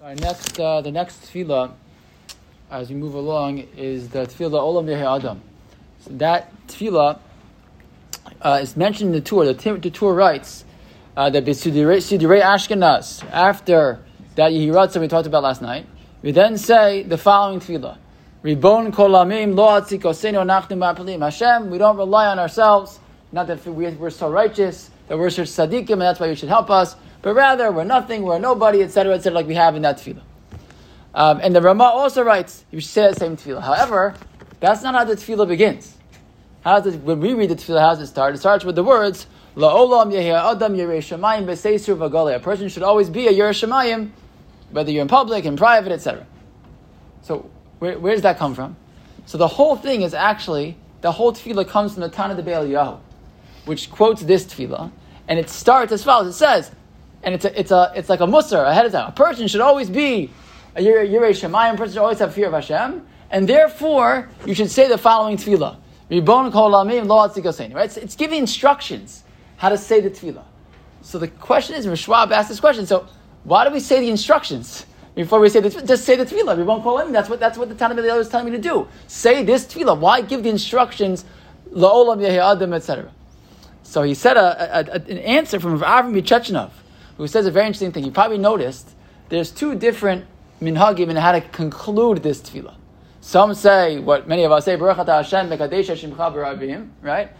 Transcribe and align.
Our 0.00 0.14
next, 0.14 0.60
uh, 0.60 0.80
the 0.80 0.92
next 0.92 1.24
tefillah, 1.24 1.72
as 2.70 2.88
we 2.88 2.94
move 2.94 3.14
along, 3.14 3.66
is 3.76 4.10
the 4.10 4.26
tefillah 4.26 4.60
Olam 4.60 4.84
Yehi 4.84 5.18
Adam. 5.18 5.42
So 5.98 6.10
that 6.10 6.52
tefillah 6.68 7.18
uh, 8.40 8.60
is 8.62 8.76
mentioned 8.76 9.08
in 9.08 9.14
the 9.14 9.20
Tur. 9.20 9.52
The, 9.52 9.72
the 9.76 9.90
Tur 9.90 10.14
writes 10.14 10.64
uh, 11.16 11.30
that 11.30 11.44
Sidurei 11.44 12.40
Ashkenaz, 12.40 13.28
after 13.32 13.98
that 14.36 14.52
Yehiratza 14.52 15.00
we 15.00 15.08
talked 15.08 15.26
about 15.26 15.42
last 15.42 15.62
night, 15.62 15.84
we 16.22 16.30
then 16.30 16.58
say 16.58 17.02
the 17.02 17.18
following 17.18 17.58
tefillah. 17.58 17.98
Ribon 18.44 18.92
kolamim 18.92 19.56
lo 19.56 19.80
atzikosenu 19.80 20.46
anachnu 20.46 20.78
ma'apalim. 20.78 21.22
Hashem, 21.22 21.70
we 21.70 21.78
don't 21.78 21.96
rely 21.96 22.26
on 22.26 22.38
ourselves, 22.38 23.00
not 23.32 23.48
that 23.48 23.66
we're 23.66 24.10
so 24.10 24.30
righteous, 24.30 24.90
that 25.08 25.18
we're 25.18 25.28
such 25.28 25.48
tzaddikim, 25.48 25.90
and 25.90 26.02
that's 26.02 26.20
why 26.20 26.28
you 26.28 26.36
should 26.36 26.50
help 26.50 26.70
us 26.70 26.94
but 27.22 27.34
rather 27.34 27.70
we're 27.72 27.84
nothing, 27.84 28.22
we're 28.22 28.38
nobody, 28.38 28.82
etc., 28.82 29.14
etc., 29.14 29.34
like 29.34 29.46
we 29.46 29.54
have 29.54 29.76
in 29.76 29.82
that 29.82 29.98
tefillah. 29.98 30.22
Um, 31.14 31.40
and 31.42 31.54
the 31.54 31.62
Rama 31.62 31.84
also 31.84 32.22
writes 32.22 32.64
you 32.70 32.80
should 32.80 32.90
say 32.90 33.02
that 33.02 33.18
same 33.18 33.36
tefillah. 33.36 33.62
However, 33.62 34.14
that's 34.60 34.82
not 34.82 34.94
how 34.94 35.04
the 35.04 35.14
tefillah 35.14 35.48
begins. 35.48 35.94
How 36.62 36.80
does 36.80 36.94
it, 36.94 37.02
when 37.02 37.20
we 37.20 37.34
read 37.34 37.50
the 37.50 37.56
tefillah, 37.56 37.80
how 37.80 37.90
does 37.90 38.00
it 38.00 38.06
start? 38.08 38.34
It 38.34 38.38
starts 38.38 38.64
with 38.64 38.74
the 38.74 38.84
words 38.84 39.26
La'olam 39.58 40.14
adam 40.14 40.74
shemayim 40.76 41.44
v'gale. 41.44 42.36
A 42.36 42.38
person 42.38 42.68
should 42.68 42.84
always 42.84 43.10
be 43.10 43.26
a 43.26 43.32
yerei 43.32 43.50
shemayim, 43.50 44.10
whether 44.70 44.90
you're 44.90 45.02
in 45.02 45.08
public, 45.08 45.44
in 45.44 45.56
private, 45.56 45.90
etc. 45.90 46.24
So 47.22 47.50
where, 47.80 47.98
where, 47.98 48.12
does 48.12 48.22
that 48.22 48.38
come 48.38 48.54
from? 48.54 48.76
So 49.26 49.36
the 49.36 49.48
whole 49.48 49.74
thing 49.74 50.02
is 50.02 50.14
actually 50.14 50.76
the 51.00 51.10
whole 51.10 51.32
tefillah 51.32 51.66
comes 51.66 51.94
from 51.94 52.02
the 52.02 52.08
Tana 52.08 52.36
de 52.36 52.42
Bei 52.42 52.52
Eliyahu, 52.52 53.00
which 53.64 53.90
quotes 53.90 54.22
this 54.22 54.44
tefillah, 54.44 54.92
and 55.26 55.40
it 55.40 55.50
starts 55.50 55.90
as 55.90 56.04
follows. 56.04 56.28
It 56.28 56.38
says 56.38 56.70
and 57.22 57.34
it's 57.34 57.44
a, 57.44 57.58
it's 57.58 57.70
a 57.70 57.92
it's 57.96 58.08
like 58.08 58.20
a 58.20 58.26
musar 58.26 58.68
ahead 58.68 58.86
of 58.86 58.92
time. 58.92 59.08
A 59.08 59.12
person 59.12 59.48
should 59.48 59.60
always 59.60 59.90
be 59.90 60.30
a 60.76 60.80
yirei 60.80 61.30
shemayim. 61.30 61.74
A 61.74 61.76
person 61.76 61.94
should 61.94 62.02
always 62.02 62.18
have 62.18 62.34
fear 62.34 62.46
of 62.46 62.52
Hashem, 62.52 63.06
and 63.30 63.48
therefore 63.48 64.28
you 64.46 64.54
should 64.54 64.70
say 64.70 64.88
the 64.88 64.98
following 64.98 65.36
tefillah: 65.36 65.76
Ribon 66.10 66.52
kol 66.52 66.72
amim 66.72 67.74
Right? 67.74 67.84
It's, 67.84 67.96
it's 67.96 68.16
giving 68.16 68.38
instructions 68.38 69.24
how 69.56 69.68
to 69.68 69.78
say 69.78 70.00
the 70.00 70.10
tefillah. 70.10 70.44
So 71.02 71.18
the 71.18 71.28
question 71.28 71.74
is, 71.76 71.86
Rishwab 71.86 72.30
asked 72.32 72.48
this 72.48 72.60
question. 72.60 72.86
So 72.86 73.06
why 73.44 73.66
do 73.66 73.72
we 73.72 73.80
say 73.80 74.00
the 74.00 74.10
instructions? 74.10 74.86
Before 75.14 75.40
we 75.40 75.48
say 75.48 75.60
the 75.60 75.70
just 75.70 76.04
say 76.04 76.14
the 76.14 76.24
tefillah, 76.24 76.64
won't 76.64 76.84
call 76.84 76.98
him. 76.98 77.12
That's 77.12 77.28
what 77.28 77.40
that's 77.40 77.58
what 77.58 77.68
the 77.68 77.74
Tanakh 77.74 78.20
is 78.20 78.28
telling 78.28 78.46
me 78.46 78.52
to 78.52 78.62
do. 78.62 78.86
Say 79.08 79.42
this 79.42 79.66
tefillah. 79.66 79.98
Why 79.98 80.20
give 80.20 80.44
the 80.44 80.50
instructions, 80.50 81.24
laolam 81.72 82.18
yehi 82.20 82.38
adam, 82.38 82.72
etc. 82.72 83.10
So 83.82 84.02
he 84.02 84.14
said 84.14 84.36
a, 84.36 84.78
a, 84.78 84.92
a, 84.92 84.94
an 84.94 85.18
answer 85.18 85.58
from 85.58 85.80
Avram 85.80 86.14
Yechechnov 86.20 86.70
who 87.18 87.26
says 87.26 87.44
a 87.46 87.50
very 87.50 87.66
interesting 87.66 87.92
thing. 87.92 88.04
You 88.04 88.10
probably 88.10 88.38
noticed 88.38 88.88
there's 89.28 89.50
two 89.50 89.74
different 89.74 90.24
minhagim 90.62 91.10
in 91.10 91.16
how 91.16 91.32
to 91.32 91.40
conclude 91.40 92.22
this 92.22 92.40
tefillah. 92.40 92.74
Some 93.20 93.52
say 93.52 93.98
what 93.98 94.26
many 94.26 94.44
of 94.44 94.52
us 94.52 94.64
say, 94.64 94.76
Baruch 94.76 94.96
Hashem 95.06 95.50
mekadesh 95.50 95.90
Shemcha 95.90 96.16
barabim, 96.16 96.88
right? 97.02 97.30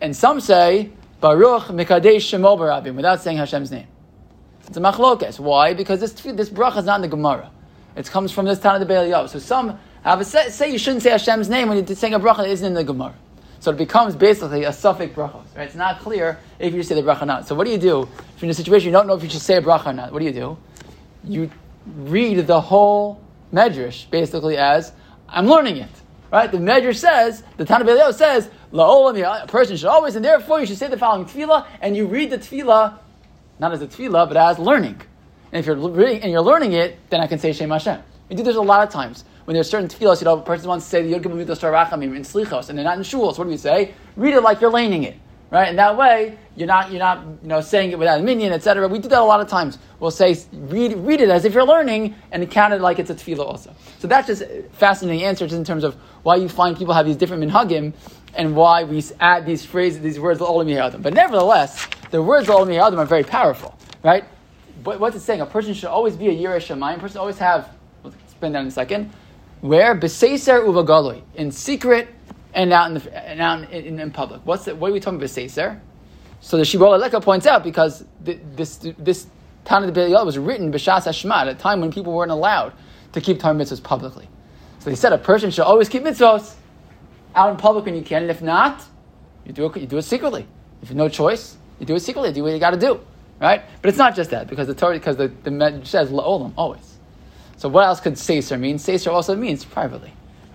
And 0.00 0.14
some 0.14 0.40
say 0.40 0.92
Baruch 1.20 1.64
mekadesh 1.64 2.16
Shemo 2.16 2.56
barabim 2.56 2.94
without 2.94 3.20
saying 3.20 3.38
Hashem's 3.38 3.72
name. 3.72 3.88
It's 4.66 4.76
a 4.76 4.80
machlokes. 4.80 5.40
Why? 5.40 5.72
Because 5.72 6.00
this 6.00 6.12
this 6.12 6.50
bracha 6.50 6.78
is 6.78 6.84
not 6.84 6.96
in 6.96 7.02
the 7.02 7.08
Gemara. 7.08 7.50
It 7.96 8.08
comes 8.10 8.30
from 8.30 8.44
this 8.44 8.60
town 8.60 8.80
of 8.80 8.80
the 8.80 8.86
Be'el 8.86 9.26
So 9.26 9.38
some 9.38 9.78
have 10.04 10.20
a 10.20 10.24
say, 10.24 10.50
say 10.50 10.70
you 10.70 10.78
shouldn't 10.78 11.02
say 11.02 11.10
Hashem's 11.10 11.48
name 11.48 11.68
when 11.68 11.78
you're 11.78 11.96
saying 11.96 12.14
a 12.14 12.20
bracha 12.20 12.38
that 12.38 12.50
isn't 12.50 12.66
in 12.66 12.74
the 12.74 12.84
Gemara. 12.84 13.14
So 13.60 13.70
it 13.72 13.76
becomes 13.76 14.14
basically 14.14 14.64
a 14.64 14.70
safek 14.70 15.14
brachos. 15.14 15.44
Right? 15.56 15.66
It's 15.66 15.74
not 15.74 16.00
clear 16.00 16.38
if 16.58 16.74
you 16.74 16.82
say 16.82 16.94
the 16.94 17.02
bracha 17.02 17.22
or 17.22 17.26
not. 17.26 17.48
So 17.48 17.54
what 17.54 17.64
do 17.64 17.70
you 17.70 17.78
do 17.78 18.02
if 18.02 18.42
you're 18.42 18.46
in 18.46 18.50
a 18.50 18.54
situation 18.54 18.86
you 18.86 18.92
don't 18.92 19.06
know 19.06 19.14
if 19.14 19.22
you 19.22 19.30
should 19.30 19.42
say 19.42 19.56
a 19.56 19.62
bracha 19.62 19.86
or 19.86 19.92
not? 19.92 20.12
What 20.12 20.20
do 20.20 20.24
you 20.24 20.32
do? 20.32 20.58
You 21.24 21.50
read 21.86 22.46
the 22.46 22.60
whole 22.60 23.20
medrash 23.52 24.08
basically 24.10 24.56
as 24.56 24.92
I'm 25.28 25.46
learning 25.46 25.78
it. 25.78 25.90
Right? 26.30 26.50
The 26.50 26.58
medrash 26.58 26.96
says 26.96 27.42
the 27.56 27.64
Tana 27.64 27.84
Beleo 27.84 28.12
says 28.12 28.50
uh, 28.72 29.40
a 29.42 29.46
person 29.48 29.76
should 29.76 29.88
always, 29.88 30.14
and 30.14 30.24
therefore 30.24 30.60
you 30.60 30.66
should 30.66 30.76
say 30.76 30.88
the 30.88 30.98
following 30.98 31.26
tefillah, 31.26 31.66
and 31.80 31.96
you 31.96 32.06
read 32.06 32.30
the 32.30 32.38
tefillah 32.38 32.98
not 33.58 33.72
as 33.72 33.82
a 33.82 33.86
tefillah 33.86 34.28
but 34.28 34.36
as 34.36 34.58
learning. 34.58 35.00
And 35.52 35.60
if 35.60 35.66
you're 35.66 35.76
reading 35.76 36.22
and 36.22 36.30
you're 36.30 36.42
learning 36.42 36.74
it, 36.74 36.98
then 37.10 37.20
I 37.20 37.26
can 37.26 37.38
say 37.38 37.52
Shem 37.52 37.70
Hashem. 37.70 38.02
We 38.28 38.36
do 38.36 38.42
this 38.42 38.56
a 38.56 38.60
lot 38.60 38.86
of 38.86 38.92
times 38.92 39.24
when 39.48 39.54
there's 39.54 39.70
certain 39.70 39.88
tefillos, 39.88 40.20
you 40.20 40.26
know, 40.26 40.38
a 40.38 40.42
person 40.42 40.68
wants 40.68 40.84
to 40.84 40.90
say 40.90 41.00
the 41.00 41.08
Yod 41.08 41.22
Gimel 41.22 41.42
Rachamim 41.42 42.14
in 42.14 42.20
Slichos, 42.20 42.68
and 42.68 42.76
they're 42.76 42.84
not 42.84 42.98
in 42.98 43.02
shul. 43.02 43.32
So 43.32 43.38
what 43.38 43.44
do 43.44 43.50
we 43.50 43.56
say? 43.56 43.94
Read 44.14 44.34
it 44.34 44.42
like 44.42 44.60
you're 44.60 44.70
laning 44.70 45.04
it, 45.04 45.16
right? 45.50 45.68
And 45.68 45.78
that 45.78 45.96
way, 45.96 46.36
you're 46.54 46.66
not 46.66 46.90
you're 46.90 46.98
not 46.98 47.24
you 47.40 47.48
know 47.48 47.62
saying 47.62 47.92
it 47.92 47.98
without 47.98 48.20
a 48.20 48.22
minyan, 48.22 48.52
etc. 48.52 48.86
We 48.88 48.98
do 48.98 49.08
that 49.08 49.18
a 49.18 49.24
lot 49.24 49.40
of 49.40 49.48
times. 49.48 49.78
We'll 50.00 50.10
say 50.10 50.36
read 50.52 50.98
read 50.98 51.22
it 51.22 51.30
as 51.30 51.46
if 51.46 51.54
you're 51.54 51.64
learning, 51.64 52.14
and 52.30 52.50
count 52.50 52.74
it 52.74 52.82
like 52.82 52.98
it's 52.98 53.08
a 53.08 53.14
tefillah 53.14 53.46
also. 53.46 53.74
So 54.00 54.06
that's 54.06 54.26
just 54.26 54.42
fascinating 54.72 55.24
answers 55.24 55.54
in 55.54 55.64
terms 55.64 55.82
of 55.82 55.94
why 56.24 56.36
you 56.36 56.50
find 56.50 56.76
people 56.76 56.92
have 56.92 57.06
these 57.06 57.16
different 57.16 57.42
minhagim 57.42 57.94
and 58.34 58.54
why 58.54 58.84
we 58.84 59.02
add 59.18 59.46
these 59.46 59.64
phrases, 59.64 60.02
these 60.02 60.20
words, 60.20 60.40
Olam 60.40 61.02
But 61.02 61.14
nevertheless, 61.14 61.88
the 62.10 62.22
words 62.22 62.48
Olam 62.48 62.98
are 62.98 63.06
very 63.06 63.24
powerful, 63.24 63.78
right? 64.04 64.24
But 64.84 65.00
what's 65.00 65.16
it 65.16 65.20
saying? 65.20 65.40
A 65.40 65.46
person 65.46 65.72
should 65.72 65.88
always 65.88 66.16
be 66.16 66.28
a 66.28 66.34
Yirei 66.34 66.58
Shemayim. 66.58 66.98
A 66.98 67.00
person 67.00 67.16
always 67.16 67.38
have. 67.38 67.70
We'll 68.02 68.12
explain 68.26 68.52
that 68.52 68.60
in 68.60 68.66
a 68.66 68.70
second. 68.70 69.10
Where? 69.60 69.94
Beseser 69.94 70.64
uvagaloi. 70.64 71.22
In 71.34 71.50
secret 71.50 72.08
and 72.54 72.72
out 72.72 72.88
in, 72.88 72.94
the, 72.94 73.28
and 73.28 73.40
out 73.40 73.70
in, 73.70 73.98
in, 73.98 74.10
public. 74.10 74.40
What's 74.44 74.64
the, 74.64 74.74
what 74.74 74.90
are 74.90 74.92
we 74.92 75.00
talking 75.00 75.18
about 75.18 75.28
beseser? 75.28 75.80
So 76.40 76.56
the 76.56 76.62
Shibbolei 76.62 77.02
HaLeket 77.02 77.22
points 77.22 77.46
out 77.46 77.64
because 77.64 78.04
this, 78.20 78.76
this 78.98 79.26
Tana 79.64 79.86
de 79.86 79.92
Bei 79.92 80.08
Eliyahu 80.08 80.24
was 80.24 80.38
written 80.38 80.72
B'Shas 80.72 81.06
Hashma 81.06 81.42
at 81.42 81.48
a 81.48 81.54
time 81.54 81.80
when 81.80 81.92
people 81.92 82.12
weren't 82.12 82.30
allowed 82.30 82.72
to 83.12 83.20
keep 83.20 83.40
Torah 83.40 83.54
mitzvahs 83.54 83.82
publicly. 83.82 84.28
So 84.78 84.90
they 84.90 84.96
said 84.96 85.12
a 85.12 85.18
person 85.18 85.50
should 85.50 85.64
always 85.64 85.88
keep 85.88 86.04
mitzvahs 86.04 86.54
out 87.34 87.50
in 87.50 87.56
public 87.56 87.84
when 87.84 87.94
you 87.94 88.02
can, 88.02 88.22
and 88.22 88.30
if 88.30 88.40
not, 88.40 88.84
you 89.44 89.52
do 89.52 89.66
it, 89.66 89.76
you 89.76 89.86
do 89.86 89.98
it 89.98 90.02
secretly. 90.02 90.46
If 90.82 90.90
you 90.90 90.94
have 90.94 90.96
no 90.96 91.08
choice, 91.08 91.56
you 91.80 91.86
do 91.86 91.94
it 91.94 92.00
secretly. 92.00 92.32
Do 92.32 92.42
what 92.42 92.52
you 92.52 92.58
got 92.58 92.70
to 92.70 92.78
do, 92.78 93.00
right? 93.40 93.62
But 93.82 93.88
it's 93.88 93.98
not 93.98 94.14
just 94.14 94.30
that 94.30 94.46
because 94.48 94.66
the 94.66 94.74
Torah, 94.74 94.94
because 94.94 95.16
the 95.16 95.28
the 95.42 95.80
says 95.84 96.10
la'olam 96.10 96.52
always. 96.56 96.97
So 97.58 97.68
what 97.68 97.84
else 97.84 97.98
could 97.98 98.14
Seser 98.14 98.58
mean? 98.58 98.76
Seser 98.78 99.12
also 99.12 99.34
means 99.34 99.64
privately. 99.64 100.12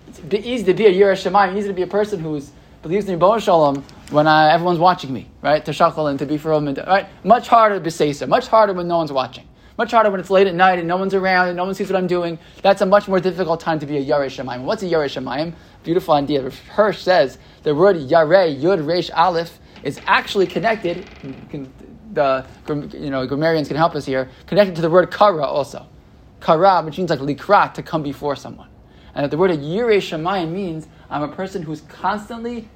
It's 0.08 0.20
easy 0.46 0.64
to 0.64 0.72
be 0.72 0.86
a 0.86 0.90
Yirei 0.90 1.12
Shemayim, 1.12 1.54
easy 1.54 1.68
to 1.68 1.74
be 1.74 1.82
a 1.82 1.86
person 1.86 2.18
who 2.18 2.40
believes 2.82 3.06
in 3.06 3.18
Yibon 3.18 3.42
Shalom 3.42 3.84
when 4.10 4.26
uh, 4.26 4.48
everyone's 4.50 4.78
watching 4.78 5.12
me, 5.12 5.28
right? 5.42 5.62
To 5.66 5.70
shakal 5.70 6.08
and 6.08 6.18
to 6.18 6.24
be 6.24 6.38
for 6.38 6.58
right? 6.58 7.06
Much 7.22 7.48
harder 7.48 7.74
to 7.74 7.80
be 7.82 7.90
Seser, 7.90 8.26
much 8.26 8.46
harder 8.46 8.72
when 8.72 8.88
no 8.88 8.96
one's 8.96 9.12
watching. 9.12 9.46
Much 9.76 9.90
harder 9.90 10.10
when 10.10 10.18
it's 10.18 10.30
late 10.30 10.46
at 10.46 10.54
night 10.54 10.78
and 10.78 10.88
no 10.88 10.96
one's 10.96 11.12
around 11.12 11.48
and 11.48 11.58
no 11.58 11.66
one 11.66 11.74
sees 11.74 11.90
what 11.90 11.98
I'm 11.98 12.06
doing. 12.06 12.38
That's 12.62 12.80
a 12.80 12.86
much 12.86 13.06
more 13.06 13.20
difficult 13.20 13.60
time 13.60 13.78
to 13.80 13.86
be 13.86 13.98
a 13.98 14.02
Yarei 14.02 14.28
Shemayim. 14.28 14.62
What's 14.62 14.82
a 14.82 14.86
Yarei 14.86 15.06
Shemayim? 15.06 15.52
Beautiful 15.82 16.14
idea. 16.14 16.48
Hirsch 16.70 17.02
says 17.02 17.36
the 17.64 17.74
word 17.74 17.96
Yarei, 17.96 18.58
Yud 18.58 18.86
Resh 18.86 19.10
Aleph, 19.10 19.58
is 19.82 20.00
actually 20.06 20.46
connected. 20.46 21.06
The 22.14 22.46
you 22.94 23.10
know 23.10 23.26
grammarians 23.26 23.68
can 23.68 23.76
help 23.76 23.94
us 23.94 24.06
here. 24.06 24.30
Connected 24.46 24.76
to 24.76 24.80
the 24.80 24.88
word 24.88 25.10
Kara 25.10 25.44
also 25.44 25.86
kara, 26.44 26.82
which 26.82 26.98
means 26.98 27.10
like 27.10 27.20
likrat, 27.20 27.74
to 27.74 27.82
come 27.82 28.02
before 28.02 28.36
someone. 28.36 28.68
And 29.14 29.30
the 29.30 29.38
word 29.38 29.50
yirei 29.50 29.96
shemayim 29.96 30.52
means 30.52 30.86
I'm 31.08 31.22
a 31.22 31.28
person 31.28 31.62
who's 31.62 31.80
constantly 31.82 32.68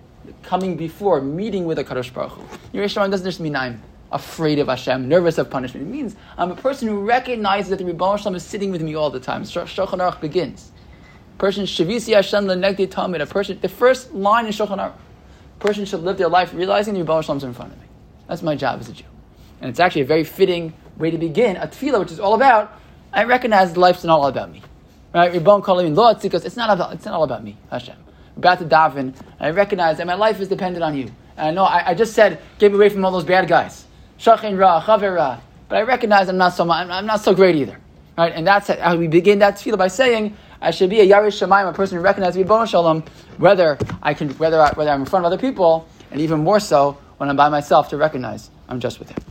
coming 0.43 0.77
before, 0.77 1.21
meeting 1.21 1.67
with 1.67 1.79
a 1.79 1.85
Kadosh 1.85 2.13
Baruch 2.13 2.33
Hu. 2.33 2.79
Yirei 2.79 2.85
shemayim 2.85 3.11
doesn't 3.11 3.27
just 3.27 3.41
mean 3.41 3.55
I'm 3.55 3.83
afraid 4.11 4.59
of 4.59 4.69
Hashem, 4.69 5.07
nervous 5.07 5.37
of 5.37 5.51
punishment. 5.51 5.87
It 5.87 5.91
means 5.91 6.17
I'm 6.39 6.51
a 6.51 6.57
person 6.57 6.89
who 6.89 7.05
recognizes 7.05 7.69
that 7.71 7.79
the 7.79 7.85
Rebbe 7.85 8.17
Shalom 8.19 8.35
is 8.35 8.43
sitting 8.43 8.71
with 8.71 8.81
me 8.81 8.95
all 8.95 9.11
the 9.11 9.21
time. 9.21 9.43
Shulchan 9.43 9.99
Aruch 9.99 10.21
begins. 10.21 10.73
Person 11.37 11.65
shavisi 11.65 12.15
Hashem 12.15 12.47
lenegdi 12.47 12.89
tamid. 12.89 13.21
A 13.21 13.27
person, 13.27 13.59
the 13.61 13.69
first 13.69 14.15
line 14.15 14.47
in 14.47 14.53
Shulchan 14.53 14.79
Aruch. 14.79 14.95
Person 15.59 15.85
should 15.85 16.01
live 16.01 16.17
their 16.17 16.29
life 16.29 16.55
realizing 16.55 16.95
the 16.95 17.01
Rebbe 17.01 17.19
is 17.19 17.29
in 17.29 17.53
front 17.53 17.73
of 17.73 17.79
me. 17.81 17.87
That's 18.29 18.43
my 18.43 18.55
job 18.55 18.81
as 18.81 18.89
a 18.89 18.93
Jew. 18.93 19.05
And 19.61 19.69
it's 19.69 19.81
actually 19.81 20.03
a 20.03 20.07
very 20.07 20.25
fitting 20.25 20.73
way 20.97 21.11
to 21.11 21.19
begin 21.19 21.57
a 21.57 21.67
tefillah, 21.67 21.99
which 22.01 22.13
is 22.13 22.21
all 22.21 22.35
about 22.35 22.78
I 23.13 23.25
recognize 23.25 23.77
life's 23.77 24.05
not 24.05 24.21
all 24.21 24.27
about 24.27 24.51
me. 24.51 24.63
Right? 25.15 25.33
Ribbon 25.33 25.63
calling 25.63 25.95
law 25.95 26.15
because 26.15 26.45
it's 26.45 26.57
not 26.57 26.71
about 26.71 26.93
it's 26.95 27.05
not 27.05 27.15
all 27.15 27.25
about 27.25 27.43
me, 27.43 27.57
Hashem. 27.71 27.97
About 28.37 28.59
to 28.59 28.65
daven, 28.65 29.15
I 29.41 29.51
recognize 29.51 29.97
that 29.99 30.07
my 30.07 30.15
life 30.15 30.41
is 30.41 30.49
dependent 30.49 30.85
on 30.85 30.97
you. 30.97 31.11
And 31.37 31.49
I 31.49 31.51
know 31.51 31.65
I, 31.65 31.91
I 31.91 31.95
just 31.95 32.15
said 32.15 32.41
get 32.59 32.73
away 32.73 32.89
from 32.89 33.05
all 33.05 33.11
those 33.11 33.25
bad 33.25 33.49
guys. 33.49 33.87
Shachin 34.19 34.59
ra, 34.59 34.83
chaver 34.83 35.17
ra. 35.17 35.41
But 35.69 35.79
I 35.79 35.83
recognize 35.83 36.29
I'm 36.29 36.37
not 36.37 36.55
so 36.55 36.69
I'm, 36.71 36.91
I'm 36.91 37.07
not 37.07 37.21
so 37.21 37.35
great 37.35 37.57
either. 37.57 37.79
Right? 38.17 38.33
And 38.35 38.47
that's 38.47 38.69
how 38.69 38.97
we 38.97 39.09
begin 39.09 39.39
that 39.39 39.57
tefillah 39.57 39.79
by 39.79 39.89
saying 39.89 40.37
I 40.61 40.73
should 40.73 40.91
be 40.91 41.01
a 41.01 41.07
Yarish 41.07 41.41
Shemayim, 41.41 41.69
a 41.69 41.73
person 41.73 41.99
who 41.99 42.05
recognizes 42.05 42.37
Ribbon 42.37 42.67
Shalom, 42.67 43.05
whether 43.39 43.79
I 44.03 44.13
can 44.13 44.31
whether 44.31 44.61
I, 44.61 44.73
whether 44.73 44.91
I'm 44.91 45.01
in 45.01 45.07
front 45.07 45.25
of 45.25 45.33
other 45.33 45.41
people, 45.41 45.89
and 46.11 46.21
even 46.21 46.41
more 46.41 46.61
so 46.61 46.99
when 47.17 47.31
I'm 47.31 47.37
by 47.37 47.49
myself 47.49 47.89
to 47.91 47.97
recognize 47.97 48.51
I'm 48.69 48.81
just 48.81 48.99
with 48.99 49.11
him. 49.11 49.19